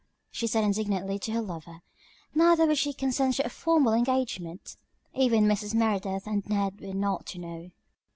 she 0.31 0.47
said 0.47 0.63
indignantly 0.63 1.19
to 1.19 1.31
her 1.31 1.43
lover. 1.43 1.83
Neither 2.33 2.65
would 2.65 2.79
she 2.79 2.91
consent 2.91 3.35
to 3.35 3.45
a 3.45 3.49
formal 3.49 3.93
engagement. 3.93 4.75
Even 5.13 5.43
Mrs. 5.45 5.75
Merideth 5.75 6.25
and 6.25 6.43
Ned 6.49 6.81
were 6.81 6.95
not 6.95 7.27
to 7.27 7.37
know. 7.37 7.71